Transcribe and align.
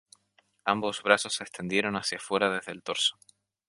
Ambos 0.65 1.03
brazos 1.03 1.35
se 1.35 1.43
extendieron 1.43 1.95
hacia 1.95 2.17
afuera 2.17 2.49
desde 2.49 2.71
el 2.71 2.81
torso. 2.81 3.19